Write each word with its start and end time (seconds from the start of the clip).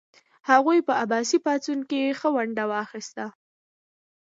هغوی 0.49 0.79
په 0.87 0.93
عباسي 1.03 1.37
پاڅون 1.45 1.79
کې 1.89 2.15
ښه 2.19 2.29
ونډه 2.35 2.63
واخیسته. 2.71 3.25